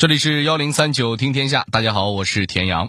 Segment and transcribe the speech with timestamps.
[0.00, 2.88] 这里是幺零三九听天下，大家好，我是田阳。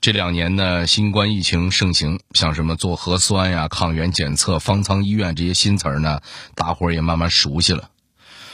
[0.00, 6.20] 这两年呢，新冠疫情盛行，像什么做核酸呀、抗原检测、方舱医院这些新词儿呢，
[6.54, 7.90] 大伙儿也慢慢熟悉了。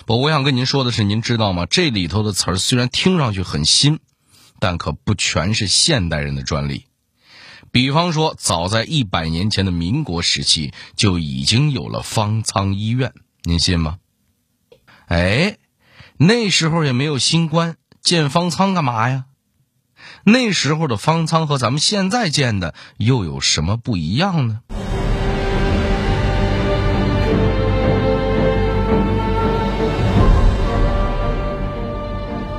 [0.07, 1.67] 不，我想跟您说的是，您知道吗？
[1.67, 3.99] 这里头的词儿虽然听上去很新，
[4.61, 6.87] 但可不全是现代人的专利。
[7.71, 13.13] 比方说，早在一百年前的民国时期，就已经有了方舱医院，
[13.43, 13.99] 您信吗？
[15.07, 15.59] 哎，
[16.17, 19.25] 那时候也没有新冠，建方舱干嘛呀？
[20.23, 24.61] 那时候的方舱和咱们现在建的又有什么不一样呢？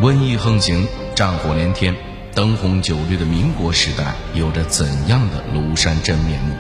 [0.01, 1.95] 瘟疫横行，战火连天，
[2.35, 6.53] 灯红酒绿的民国时代有着怎样的庐山真面目？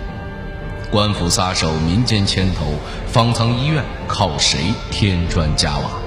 [0.89, 6.04] 官府撒手，民间牵头，方舱医院靠谁添砖加瓦？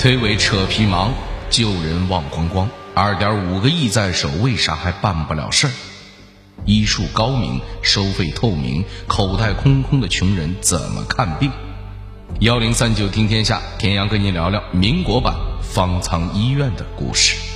[0.00, 1.12] 推诿扯皮忙，
[1.50, 2.66] 救人忘光光。
[2.94, 5.70] 二点五个亿在手，为啥还办不了事儿？
[6.64, 11.52] 医术高明，收费透明，口袋空空的穷人怎么看病？
[12.38, 17.49] 幺零三九听天下，田阳跟您聊聊民国版方舱医院的故事。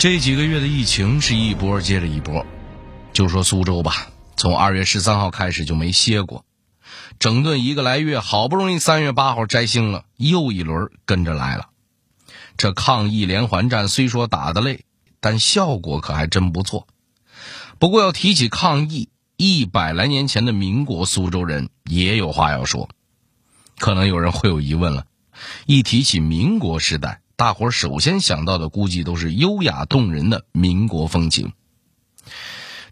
[0.00, 2.46] 这几个月的疫情是一波接着一波，
[3.12, 4.08] 就说苏州吧。
[4.34, 6.46] 从二月十三号开始就没歇过，
[7.18, 11.68] 整顿一个来月，好不容易三月八号摘星了，又一轮跟着来了。
[12.56, 14.86] 这抗疫连环战虽说打得累，
[15.20, 16.88] 但效果可还真不错。
[17.78, 22.88] 不过要提起抗疫，一百来年前的民国苏州人也有话要说。
[23.78, 25.04] 可能有人会有疑问了：
[25.66, 31.54] 一提起民国时代，大伙儿首先想到的估计都是优雅动人的民国风情。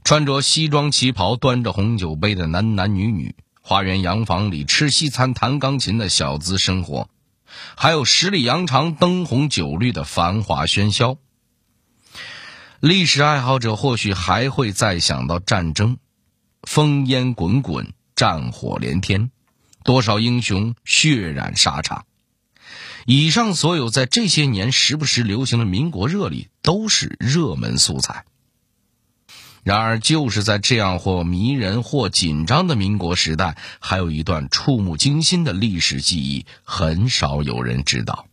[0.05, 7.11] 穿着西装旗袍、端着红酒杯的男男女女，花园洋房里吃西餐、弹钢琴的小资生活，
[7.77, 11.19] 还有十里洋场灯红酒绿的繁华喧嚣。
[12.81, 15.99] 历史爱好者或许还会再想到战争，
[16.63, 19.31] 烽烟滚滚，战火连天，
[19.85, 22.07] 多少英雄血染沙场。
[23.11, 28.27] 以上所有在这些年时不时流行的民国热里，都是热门素材。
[29.63, 38.27] 然而，就是在这样或迷人或紧张的民国时代，还有一段触目惊心的历史记忆，很少有人知道。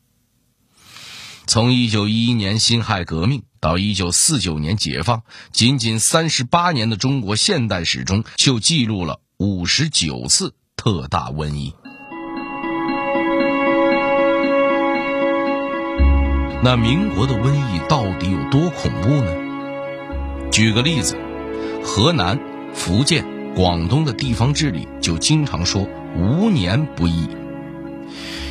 [1.47, 11.73] 从一九一一年辛亥革命到一九四九年解放，仅仅三十八年的中国现代史中，就记录了五十九次特大瘟疫。
[16.65, 19.31] 那民国的瘟疫到底有多恐怖呢？
[20.51, 21.15] 举个例子。
[21.83, 22.39] 河南、
[22.73, 25.87] 福建、广东的地方治理就经常说
[26.17, 27.27] “无年不疫”，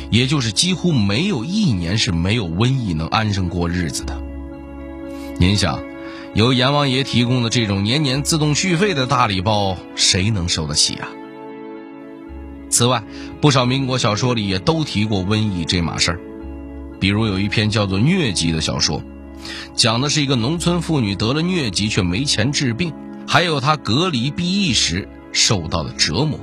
[0.09, 4.17] 也就是几乎没有一年是没有瘟疫能安生过日子的。
[5.37, 5.83] 您想，
[6.33, 11.09] 由阎王爷提供的这种年年自动续费的大礼包，谁能受得起啊？
[12.69, 13.03] 此外，
[13.41, 16.19] 不少民国小说里也都提过瘟疫这码事儿，
[16.99, 19.03] 比如有一篇叫做《疟疾》的小说，
[19.75, 22.93] 讲的是一个农村妇女得了疟疾却没钱治病。
[23.27, 26.39] 还有她隔离避疫时受到的折磨。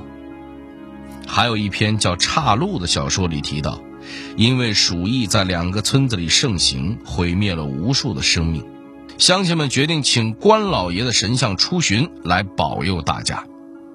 [1.25, 3.81] 还有一篇叫《岔路》的小说里提到，
[4.35, 8.65] 因为鼠疫在两个村子里盛行，毁灭了无数的生命，
[9.17, 13.45] 乡亲们决定请关老爷的神像出巡来保佑大家，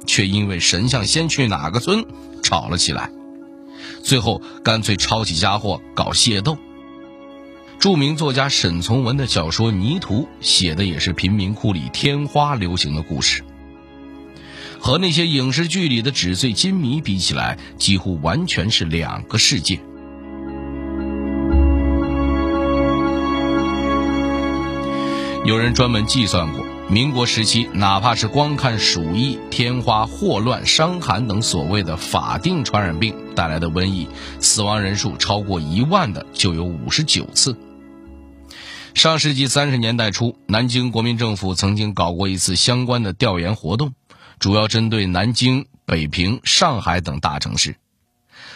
[0.06, 2.04] 却因为神像先去哪个村
[2.42, 3.10] 吵了起来，
[4.08, 6.56] 最后干脆抄起家伙搞械斗。
[7.78, 13.44] 著名作家沈从文的小说《泥土》写的也是贫民窟里天花流行的故事，
[14.80, 19.78] 和那些影视剧里的纸醉金迷比起来，几乎完全是两个世界。
[25.44, 34.08] 有人专门计算过，民国时期哪怕是光看鼠疫、天花、霍乱、伤寒等所谓的法定传染病带来的瘟疫，
[34.40, 37.58] 死亡人数超过一万的就有五十九次。
[38.94, 43.92] 上世纪三十年代初，南京国民政府曾经搞过一次相关的调研活动，
[44.38, 47.76] 主要针对南京、北平、上海等大城市。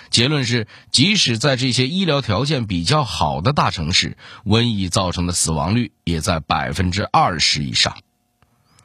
[0.08, 7.94] 结论是，即使在这些医疗条件比较好的大城市，瘟疫造成的死亡率也在百分之二十以上。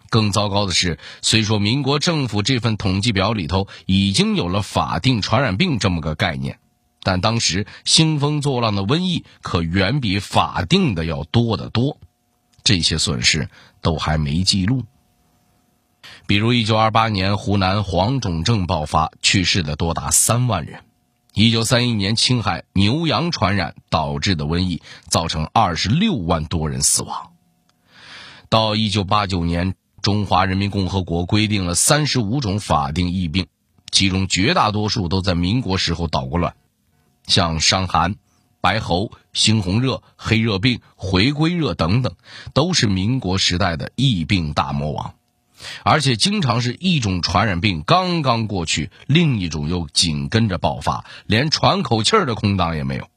[0.10, 6.60] 更糟糕的是，虽说民国政府这份统计表里头已经有了法定传染病这么个概念。
[7.04, 12.00] 但当时兴风作浪的瘟疫可远比法定的要多得多，
[12.64, 13.50] 这些损失
[13.82, 14.84] 都还没记录。
[16.26, 20.82] 比如1928年湖南黄种症爆发，去世的多达三万人
[21.34, 27.32] ；1931年青海牛羊传染导致的瘟疫，造成26万多人死亡。
[28.50, 29.76] 到1989年，
[30.08, 33.48] 中华人民共和国规定了35种法定疫病，
[33.92, 36.56] 其中绝大多数都在民国时候捣过乱，
[37.26, 38.16] 像伤寒。
[38.62, 42.16] 白喉、猩红热、黑热病、回归热等等，
[42.54, 45.16] 都是民国时代的疫病大魔王，
[45.84, 53.10] 而且经常是一种传染病刚刚过去，另一种又紧跟着爆发，连喘口气儿的空档也没有。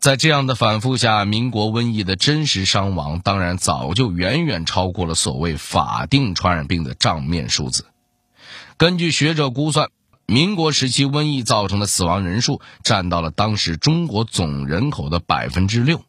[0.00, 7.86] 在这样的反复下，民国瘟疫的真实伤亡当然早就远远超过了所谓法定传染病的账面数字。
[8.76, 9.90] 根据学者估算。
[10.26, 16.04] 民国时期瘟疫造成的死亡人数占到了当时中国总人口的百分之六。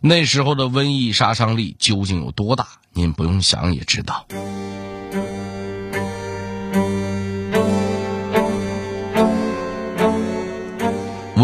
[0.00, 2.68] 那时候的瘟疫杀伤力究竟有多大？
[2.92, 4.28] 您不用想也知道。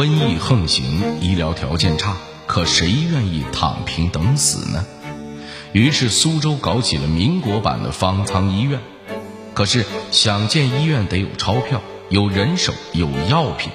[0.02, 2.16] 瘟疫横行，医疗条件差，
[2.48, 4.84] 可谁愿意躺平等死呢？
[5.72, 8.80] 于是苏州搞起了民国版的方舱医院。
[9.54, 13.70] 可是想建医院得有钞票、有人手、有药品，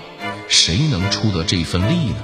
[0.49, 2.17] 谁能出得这份力呢？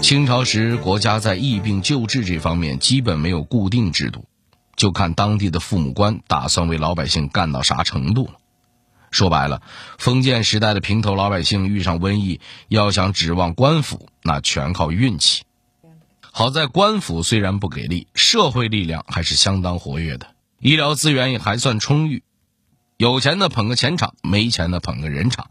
[0.00, 4.24] 清朝时，国家在疫病救治这方面基本没有固定制度，
[4.76, 8.34] 就看当地的父母官打算为老百姓干到啥程度了。
[9.10, 9.60] 说白了，
[9.98, 15.42] 封建时代的平头老百姓遇上瘟疫，要想指望官府，那全靠运气。
[16.34, 20.28] 好在官府虽然不给力，社会力量还是相当活跃的，
[20.60, 22.22] 医疗资源也还算充裕。
[22.96, 25.50] 有钱的捧个钱场，没钱的捧个人场，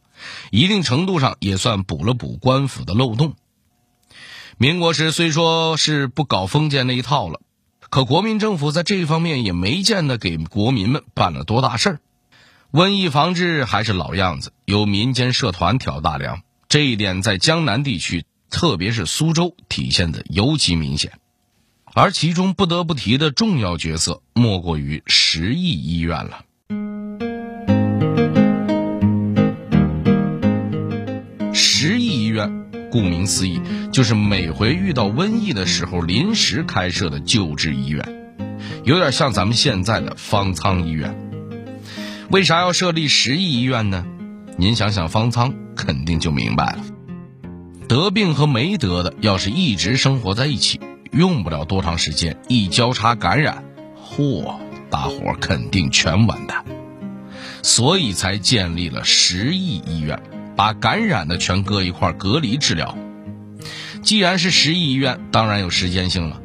[0.49, 3.35] 一定程度上也算补了补官府的漏洞。
[4.57, 7.41] 民国时虽说是不搞封建那一套了，
[7.91, 11.99] 可国民政府在这方面也没见得给国民们办了多大事儿。
[12.71, 21.19] 瘟疫防治还是老样子，由民间社团挑大梁，这一点在江南地区，特别是苏州体现的尤其明显。
[21.93, 26.45] 而其中不得不提的重要角色，莫过于十亿医院了。
[32.91, 33.61] 顾名思义，
[33.91, 38.05] 就是每回遇到瘟疫的时候临时开设的救治医院，
[38.83, 41.15] 有点像咱们现在的方舱医院。
[42.29, 44.05] 为啥要设立十亿医院呢？
[44.57, 46.83] 您想想方舱，肯定就明白了。
[47.87, 50.79] 得病和没得的，要是一直生活在一起，
[51.11, 53.63] 用不了多长时间，一交叉感染，
[53.97, 54.55] 嚯，
[54.89, 56.63] 大伙肯定全完蛋。
[57.63, 60.21] 所以才建立了十亿医院，
[60.55, 62.97] 把感染的全搁一块隔离治疗。
[64.01, 66.41] 既然是十亿医院，当然有时间性了，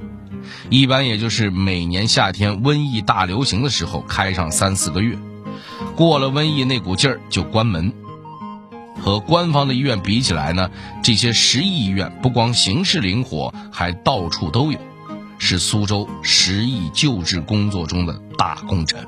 [0.69, 5.17] 一般也就是每年夏天瘟疫大流行的时候开上三四个月。
[5.95, 7.93] 过了瘟疫那股劲儿就关门。
[8.99, 10.71] 和官方的医院比起来呢，
[11.03, 14.79] 这些十亿医院不光形式灵活，还到处都有，
[15.39, 19.07] 是苏州十亿救治工作中的大功臣。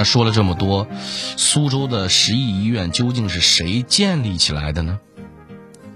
[0.00, 0.88] 那说了这么多，
[1.36, 4.98] 苏州的十亿医院究竟是谁建立起来的呢？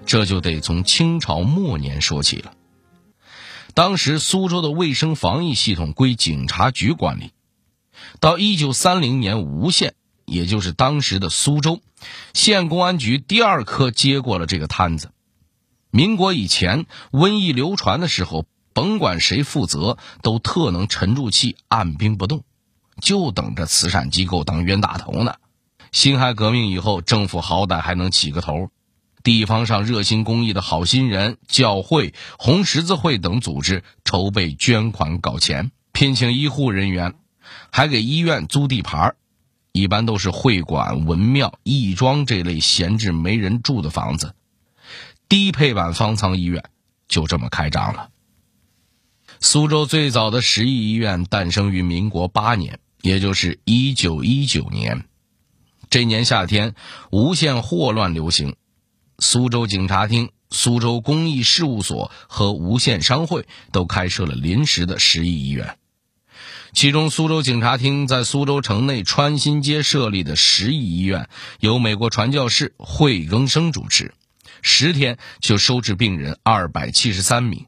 [0.04, 2.52] 这就得从清朝末年说起了。
[3.72, 7.30] 当时苏州的卫生防疫系统归警察局管理，
[8.20, 9.94] 到一九三零年吴县，
[10.26, 11.80] 也就是当时的苏州
[12.34, 15.12] 县公安局第二科接过了这个摊子。
[15.90, 18.44] 民国以前，瘟疫流传的时候，
[18.74, 22.44] 甭管谁负责，都特能沉住气，按兵不动。
[23.00, 25.36] 就等着慈善机构当冤大头呢。
[25.92, 28.70] 辛亥革命以后，政府好歹还能起个头，
[29.22, 37.14] 地方上热心公益的好心人、教会、红十字会等组织筹备捐款搞钱，聘请医护人员，
[37.70, 39.14] 还给医院租地盘
[39.70, 44.34] 一般都是会馆、文庙、义庄这类闲置没人住的房子。
[45.28, 46.64] 低配版方舱医院
[47.08, 48.08] 就这么开张了。
[49.40, 52.80] 苏州最早的十亿医院诞生于民国八年。
[53.04, 55.04] 也就是一九一九年，
[55.90, 56.74] 这年夏天，
[57.10, 58.56] 无限霍乱流行，
[59.18, 65.76] 苏州警察厅、苏州公益事务所和吴县商会都开设了临时的十亿医院。
[66.72, 71.28] 其中，苏州警察厅在苏州城内川新街设立的十亿医院，
[71.60, 74.14] 由美国传教士惠更生主持，
[74.62, 77.66] 十天就收治病人二百七十三名。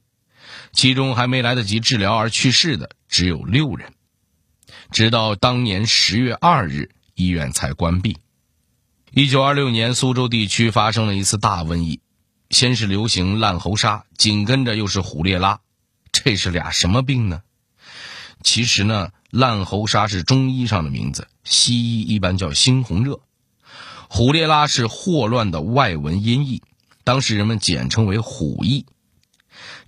[0.72, 3.92] 其中还没来得及治疗而去世的只有六人。
[4.90, 8.18] 直到当年十月二日，医院才关闭。
[9.12, 12.00] 一九二六年，苏州地区发生了一次大瘟疫，
[12.50, 15.60] 先是流行烂喉沙，紧跟着又是虎烈拉，
[16.12, 17.42] 这是俩什么病呢？
[18.42, 23.20] 其实呢，烂喉沙是中医上的名字，西医一般叫猩红热；
[24.08, 26.62] 虎烈拉是霍乱的外文音译，
[27.02, 28.86] 当时人们简称为虎疫。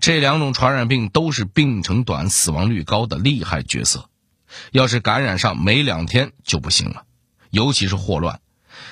[0.00, 4.07] 这两种传染病都是病程短、死亡率高的厉害角色。
[4.72, 7.04] 要是感染上没两天就不行了，
[7.50, 8.40] 尤其是霍乱，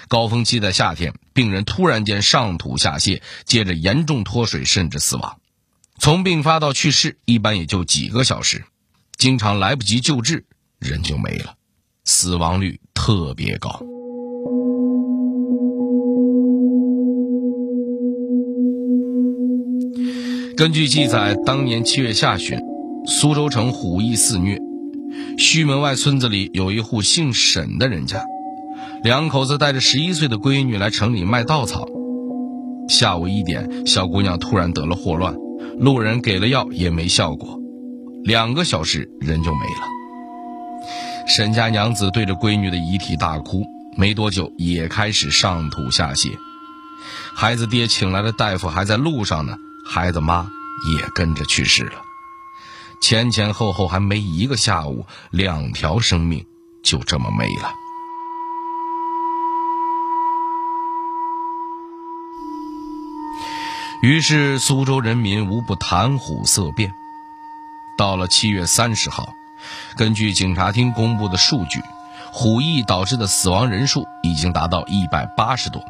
[0.09, 5.39] 高峰期在夏天，病人突然间上吐下泻，接着严重脱水，甚至死亡。
[5.99, 8.65] 从病发到去世，一般也就几个小时，
[9.17, 10.45] 经常来不及救治，
[10.79, 11.55] 人就没了，
[12.05, 13.83] 死亡率特别高。
[20.57, 22.59] 根据记载，当年七月下旬，
[23.07, 24.66] 苏州城虎疫肆虐。
[25.39, 28.23] 胥门外村子里有一户姓沈的人家，
[29.03, 31.87] 两口子带着十一岁的闺女来城里卖稻草。
[32.89, 35.35] 下午一点，小姑娘突然得了霍乱，
[35.79, 37.59] 路人给了药也没效果，
[38.25, 41.27] 两个小时人就没了。
[41.27, 43.65] 沈家娘子对着闺女的遗体大哭，
[43.97, 46.31] 没多久也开始上吐下泻。
[47.35, 50.49] 孩子爹请来的大夫还在路上呢，孩子妈
[50.97, 52.06] 也跟着去世了。
[53.01, 56.45] 前前后后还没一个下午，两条生命
[56.83, 57.73] 就这么没了。
[64.03, 66.93] 于是苏州人民无不谈虎色变。
[67.97, 69.33] 到了七月三十号，
[69.97, 71.81] 根据警察厅公布的数据，
[72.31, 75.83] 虎疫导致的死亡人数已经达到一百八十多，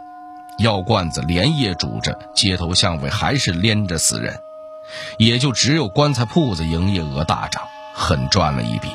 [0.58, 4.38] 药罐子连夜煮着，街头巷尾还是连着死人。
[5.18, 7.62] 也就只有棺材铺子营业额大涨，
[7.94, 8.88] 狠赚了一笔。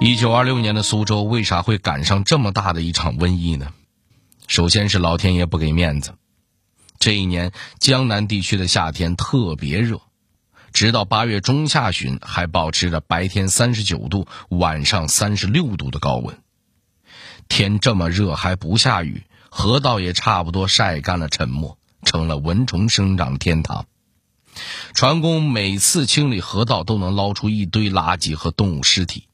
[0.00, 3.68] 一九二六年的苏州为啥会赶上这么大的一场瘟疫呢？
[4.46, 6.14] 首先是老天爷不给面子。
[6.98, 10.00] 这一年江南地区的夏天特别热，
[10.72, 16.38] 直到八月中下旬还保持着白天三十九度、晚上三十六度的高温。
[17.48, 21.78] 天这么热还不下雨，河道也差不多晒干了沉没。
[22.04, 23.86] 成了蚊虫生长天堂。
[24.92, 29.26] 船工每次清理河道都能捞出一堆垃圾和动物尸体。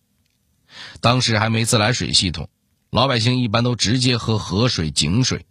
[1.01, 2.49] 当时还没自来水系统，
[2.91, 5.45] 老百姓一般都直接喝河水、井水。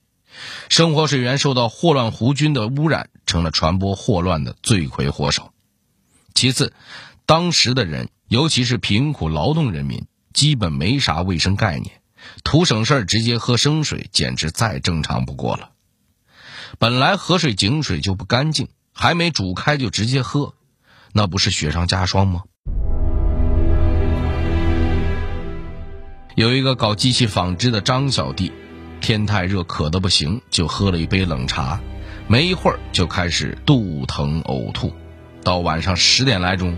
[0.69, 5.51] 生活水源受到霍乱弧菌的污染，成了传播霍乱的罪魁祸首。
[6.33, 6.73] 其次，
[7.25, 12.01] 当时的人，尤其是贫苦劳动人民，基本没啥卫生概念，
[12.43, 15.71] 图省事儿直接喝生水，简直再正常不过了。
[16.77, 20.53] 本来河水井水就不干净，还没煮开就直接喝，
[21.13, 22.43] 那不是雪上加霜吗？
[26.35, 28.51] 有一个搞机器纺织的张小弟，
[29.01, 31.81] 天太热渴得不行，就喝了一杯冷茶，
[32.27, 34.93] 没一会儿就开始肚疼呕吐，
[35.43, 36.77] 到晚上十点来钟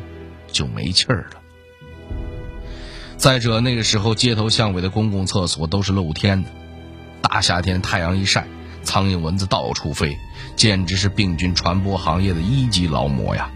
[0.51, 1.41] 就没气儿了。
[3.17, 6.49] 再者那个时候街头巷尾的公共厕所都是露天的，
[7.21, 8.47] 大夏天太阳一晒。
[8.83, 10.17] 苍蝇蚊子到处飞，
[10.55, 13.49] 简直是病菌传播行业的一级劳模呀！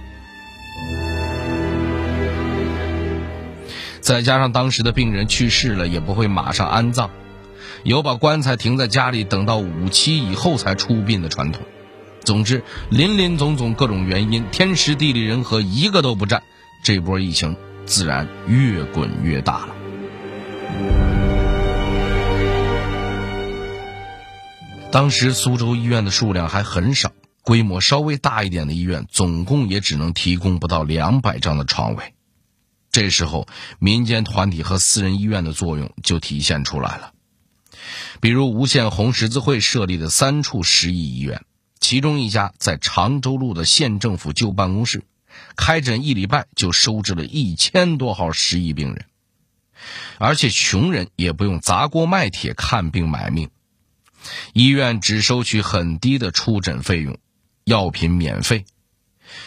[4.02, 7.10] 再加上当时的病人去世了，也不会马上安葬，
[7.84, 11.64] 有把棺材停在家里，等到五七以后才出殡的传统。
[12.24, 16.44] 总之，林林总总各种原因，天时地利人和一个都不占，
[16.84, 17.56] 这波疫情
[17.86, 21.05] 自然越滚越大了。
[24.96, 27.12] 当时苏州医院的数量还很少，
[27.42, 32.14] 规模稍微大一点的医院总共也只能提供不到两百张的床位。
[32.94, 33.46] 这时候，
[33.78, 37.12] 民间团体和私人医院的作用就体现出来了。
[38.22, 41.44] 比如无锡红十字会设立的三处十亿医院，
[41.82, 45.04] 其中一家在常州路的县政府旧办公室，
[45.58, 49.06] 开诊一礼拜就收治了一千多号十亿病人，
[50.20, 53.50] 而且穷人也不用砸锅卖铁看病买命。
[54.54, 57.18] 医院只收取很低的出诊费用，
[57.64, 58.66] 药品免费。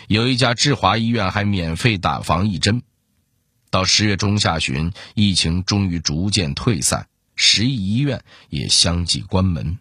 [0.08, 2.82] 有一家志华医院还免费打防疫针。
[3.70, 7.06] 到十月中下旬，疫情终于逐渐退散，
[7.36, 9.78] 十亿医院也相继关门。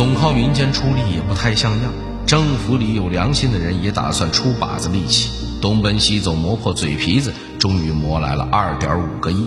[0.00, 1.92] 总靠民间出力也不太像样，
[2.24, 5.28] 政府里有良心的人也打算出把子力气，
[5.60, 9.46] 东奔西走磨破嘴皮子，终于磨来了二点五个亿。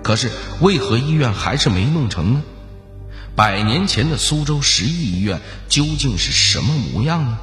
[0.00, 2.42] 可是为何医院还是没弄成呢？
[3.34, 7.36] 百年前的苏州十亿医院究竟是什么模样呢？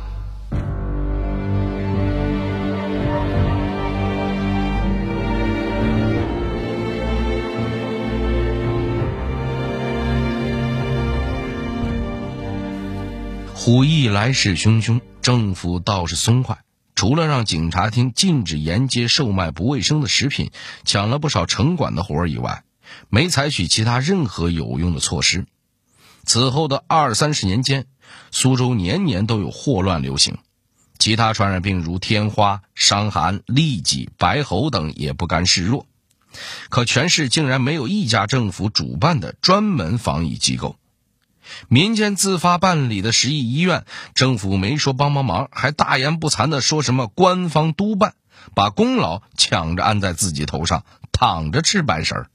[13.72, 16.58] 虎疫来势汹汹，政府倒是松快，
[16.96, 20.50] 除了让警察厅禁止沿街售卖不卫生的食品，
[20.86, 22.64] 抢了不少城管的活儿以外，
[23.10, 25.46] 没采取其他任何有用的措施。
[26.24, 27.86] 此后的二三十年间，
[28.32, 30.40] 苏州年年都有霍乱流行，
[30.98, 35.86] 其他传染病如天花、伤寒、痢疾、白喉等也不甘示弱。
[36.70, 40.76] 可全市竟然没有一家政府主办的专门防疫机构。
[41.68, 48.14] 民间自发办理的十亿医院，政府没说帮帮忙，还大言不惭的说什么官方督办，
[48.56, 52.30] 把功劳抢着安在自己头上，躺着吃白食儿。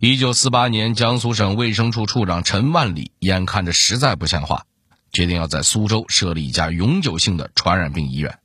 [0.00, 4.64] 一九四八年，江苏省卫生处处长陈万里眼看着实在不像话，
[5.12, 8.38] 决定要在苏州设立一家永久性的传染病医院，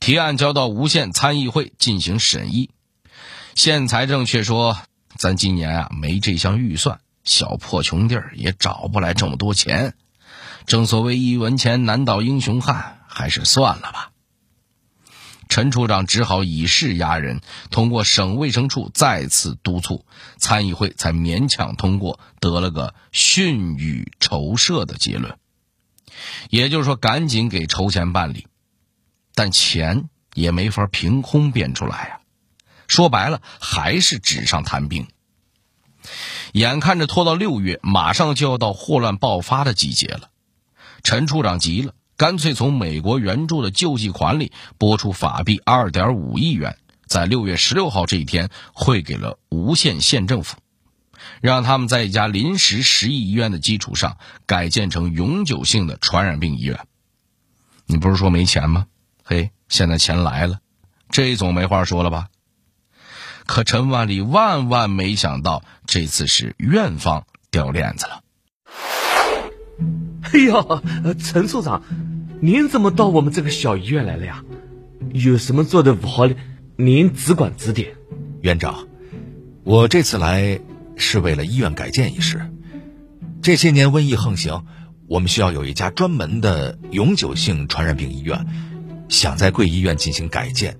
[0.00, 2.70] 提案交到吴县参议会进行审议。
[3.54, 4.78] 县财政却说
[5.16, 9.94] ：“咱今年啊没这项预算。”小破穷地儿也找不来这么多钱，
[10.66, 14.10] 正所谓一文钱难倒英雄汉，还是算了吧。
[15.48, 20.06] 陈处长只好以势压人，通过省卫生处再次督促，
[20.38, 25.36] 参议会才勉强通过，得了个训予筹设的结论。
[26.50, 28.46] 也就是说，赶紧给筹钱办理，
[29.34, 32.20] 但钱也没法凭空变出来呀。
[32.86, 35.08] 说白了，还是纸上谈兵。
[36.52, 40.30] 眼看着拖到六月，马上就要到霍乱爆发的季节了，
[41.02, 46.76] 陈处长急了，干脆从美国援助的救济款里拨出法币二点五亿元，
[47.06, 50.56] 在六月十六号这一天汇给了吴县县政府，
[51.40, 56.80] 让他们在一家临时十亿医院的基础上改建成永久性的传染病医院。
[57.86, 58.86] 你不是说没钱吗？
[59.24, 60.58] 嘿，现在钱来了，
[61.10, 62.28] 这总没话说了吧？
[63.50, 68.22] 可陈万里万万没想到，这次是院方掉链子了。
[70.22, 71.82] 哎呀，陈处长，
[72.40, 74.44] 您怎么到我们这个小医院来了呀？
[75.12, 76.36] 有什么做的不好的，
[76.76, 77.96] 您只管指点。
[78.40, 78.86] 院长，
[79.64, 80.60] 我这次来
[80.94, 82.48] 是为了医院改建一事。
[83.42, 84.64] 这些年瘟疫横行，
[85.08, 88.46] 我们需要有一家专门的永久性传染病医院，
[89.08, 90.78] 想在贵医院进行改建。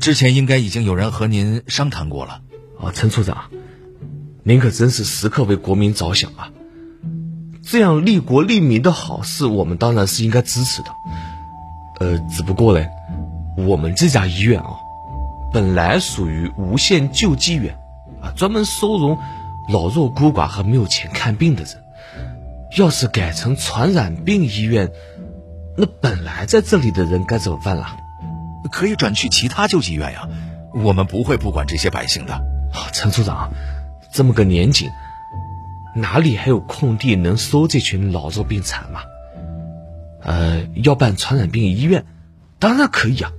[0.00, 2.40] 之前应该已经有人和您商谈过了，
[2.78, 3.50] 哦，陈处长，
[4.42, 6.50] 您可真是时刻为国民着想啊！
[7.62, 10.88] 这样利国利民的好事，我们当然是应该支持的。
[11.98, 12.88] 呃，只不过嘞，
[13.56, 14.68] 我们这家医院啊，
[15.52, 17.76] 本来属于无限救济院，
[18.22, 19.18] 啊，专门收容
[19.68, 21.72] 老弱孤寡和没有钱看病的人。
[22.76, 24.92] 要是改成传染病医院，
[25.76, 27.96] 那本来在这里的人该怎么办了？
[28.66, 30.28] 可以转去其他救济院呀，
[30.74, 32.40] 我们不会不管这些百姓的。
[32.92, 33.52] 陈处长，
[34.12, 34.90] 这么个年景，
[35.94, 39.00] 哪里还有空地能收这群老弱病残嘛？
[40.22, 42.04] 呃，要办传染病医院，
[42.58, 43.32] 当然可以啊，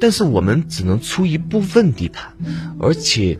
[0.00, 2.34] 但是我们只能出一部分地盘，
[2.80, 3.38] 而且，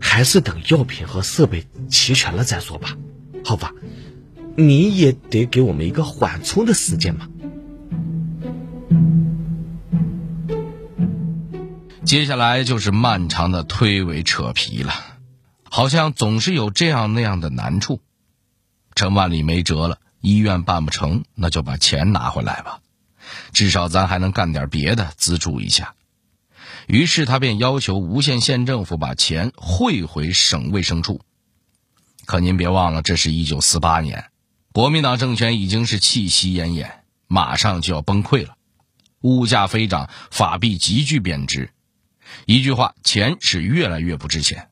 [0.00, 2.96] 还是等药品和设备齐全了再说吧，
[3.44, 3.72] 好吧？
[4.56, 7.28] 你也得给我们一个缓冲的时间嘛。
[12.06, 14.94] 接下来就是漫长的推诿扯皮了，
[15.68, 18.00] 好像总是有这样那样的难处。
[18.94, 22.78] 陈万里没辙了，医院办不成，那就把钱拿回来吧，
[23.52, 25.94] 至少咱还能干点别的资助一下。
[26.86, 31.22] 于是他便要求吴县县政府把钱汇回省卫生处。
[32.24, 34.26] 可您别忘了，这是一九四八年，
[34.72, 36.88] 国民党政权已经是气息奄奄，
[37.26, 38.54] 马上就要崩溃了，
[39.22, 41.72] 物价飞涨，法币急剧贬值。
[42.44, 44.68] 一句话，钱是越来越不值钱。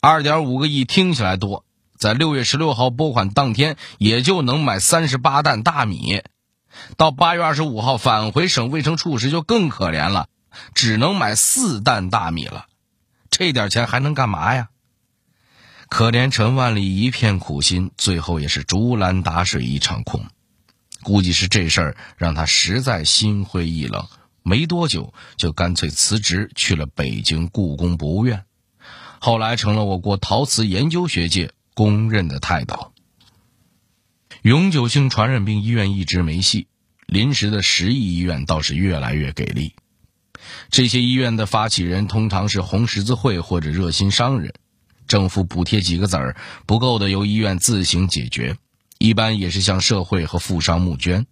[0.00, 1.64] 二点五个亿听起来多，
[1.96, 6.22] 在六月十六号拨款当天，也就能买三十八担大米。
[6.96, 10.28] 到八月二十五号返回省卫生处时，就更可怜了，
[10.74, 12.66] 只能买四担大米了。
[13.30, 14.68] 这点钱还能干嘛呀？
[15.88, 20.26] 可怜陈万里一片苦心，最后也是竹篮打水一场空。
[21.02, 24.08] 估计是这事儿让他实在心灰意冷。
[24.46, 28.44] 没多久，就干脆辞职去了北京故宫博物院，
[29.18, 32.92] 后来成了我国陶瓷研究学界公认的泰斗。
[34.42, 36.66] 永久性传染病医院一直没戏，
[37.06, 39.72] 临时的十亿医院倒是越来越给力。
[40.68, 44.52] 这些医院的发起人通常是红十字会或者热心商人，
[45.08, 48.58] 政府补贴几个子儿不够的，由医院自行解决，
[48.98, 51.26] 一般也是向社会和富商募捐。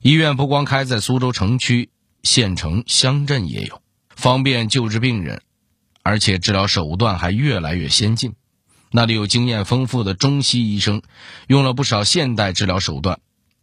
[0.00, 1.90] 医院不光开在苏州城区、
[2.28, 5.40] 县城、乡镇也有，方便救治病人，
[6.02, 8.34] 而且治疗手段还越来越先进。
[8.90, 11.00] 那里有经验丰富的中西医生，
[11.46, 13.20] 用了不少现代治疗手段，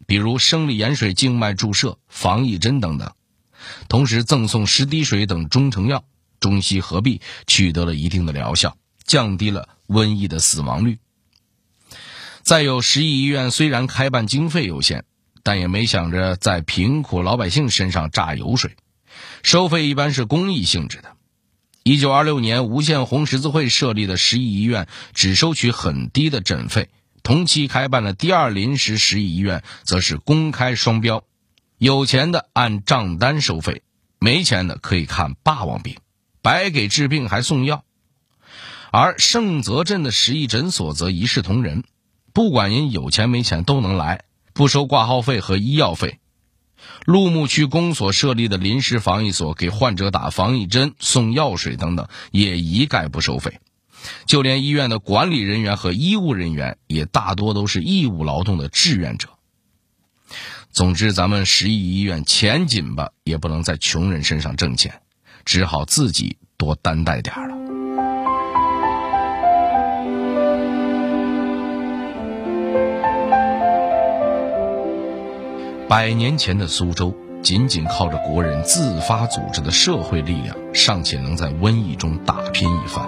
[0.08, 3.14] 比如生理盐水静脉注射、防疫针等等。
[3.88, 6.04] 同时赠送十滴水等中成药，
[6.40, 10.98] 中西合璧，取得了一定的疗效，降低了瘟疫的死亡率。
[12.42, 15.06] 再有，十亿医院虽然开办经费有限，
[15.46, 18.76] 但也没想着在贫苦老百姓身上榨油水，
[19.44, 21.12] 收费一般是公益性质的。
[21.84, 26.90] 一九二六年，无锡红十字会设立的十亿医院只收取很低的诊费。
[27.22, 31.24] 同期开办的第二临时十亿医院，则是公开双标，
[31.78, 33.84] 有钱的按账单收费，
[34.18, 35.98] 没钱的可以看霸王病，
[36.42, 37.84] 白给治病还送药。
[38.92, 41.84] 而盛泽镇的十亿诊所则一视同仁，
[42.34, 44.24] 不管您有钱没钱都能来，
[44.56, 46.20] 不收挂号费和医药费。
[47.04, 53.60] 陆木区公所设立的临时防疫所，给患者打防疫针、送药水等等，也一概不收费。
[54.26, 59.28] 就连医院的管理人员和医务人员，也大多都是义务劳动的志愿者。
[60.72, 65.02] 总之，咱们十亿医院钱紧吧，也不能在穷人身上挣钱，
[65.44, 67.65] 只好自己多担待点了。
[75.88, 83.08] 百年前的苏州，仅仅靠着国人自发组织的社会力量，尚且能在瘟疫中打拼一番，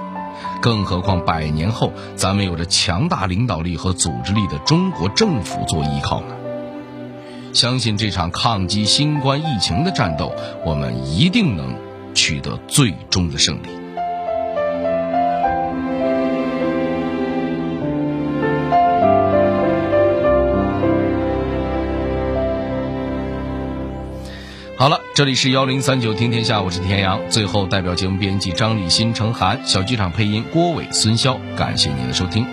[0.62, 6.36] 更何况百年后，咱们有着强大领导力和组织力的中国政府做依靠呢？
[7.52, 10.32] 相信这场抗击新冠疫情的战斗，
[10.63, 11.76] 我们一定能
[12.13, 13.87] 取得最终的胜利。
[25.18, 27.20] 这里是幺零三九听天下，我是田阳。
[27.28, 32.46] 最后，代表节目编辑张立新、程涵，小剧场配音郭伟、孙潇，感谢您的收听。